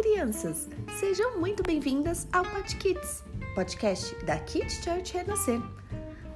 [0.00, 0.68] crianças!
[1.00, 5.60] Sejam muito bem-vindas ao Pod Kids, podcast da Kids Church Renascer.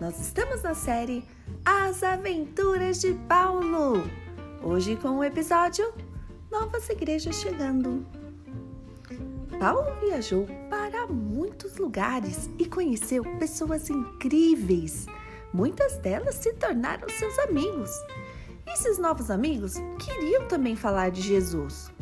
[0.01, 1.25] Nós estamos na série
[1.65, 4.03] As Aventuras de Paulo.
[4.65, 5.95] Hoje com o episódio
[6.51, 8.05] Novas Igrejas Chegando.
[9.61, 15.07] Paulo viajou para muitos lugares e conheceu pessoas incríveis.
[15.53, 17.93] Muitas delas se tornaram seus amigos.
[18.67, 21.93] Esses novos amigos queriam também falar de Jesus.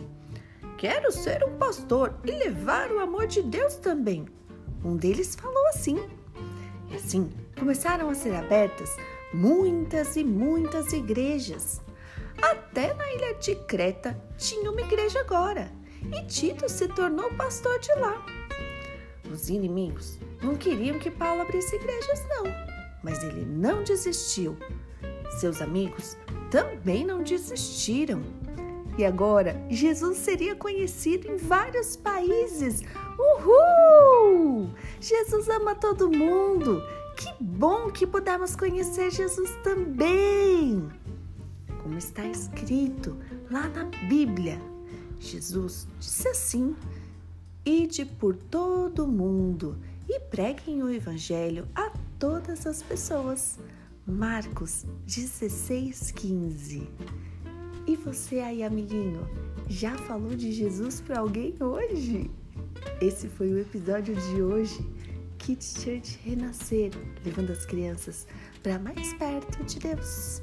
[0.80, 4.25] Quero ser um pastor e levar o amor de Deus também.
[4.83, 5.98] Um deles falou assim.
[6.91, 8.97] E assim começaram a ser abertas
[9.30, 11.83] muitas e muitas igrejas.
[12.41, 15.71] Até na ilha de Creta tinha uma igreja agora
[16.11, 18.24] e Tito se tornou pastor de lá.
[19.30, 22.45] Os inimigos não queriam que Paulo abrisse igrejas, não,
[23.02, 24.57] mas ele não desistiu.
[25.38, 26.16] Seus amigos
[26.51, 28.23] também não desistiram.
[29.01, 32.82] E agora Jesus seria conhecido em vários países.
[33.18, 34.68] Uhul!
[35.01, 36.82] Jesus ama todo mundo.
[37.16, 40.87] Que bom que pudemos conhecer Jesus também.
[41.82, 43.16] Como está escrito
[43.51, 44.60] lá na Bíblia,
[45.18, 46.76] Jesus disse assim:
[47.64, 53.59] Ide por todo o mundo e preguem o Evangelho a todas as pessoas.
[54.07, 57.20] Marcos 16, 15.
[57.91, 59.29] E você aí, amiguinho,
[59.69, 62.30] já falou de Jesus para alguém hoje?
[63.01, 64.78] Esse foi o episódio de hoje.
[65.38, 66.93] Kids Church Renascer,
[67.25, 68.28] levando as crianças
[68.62, 70.41] para mais perto de Deus.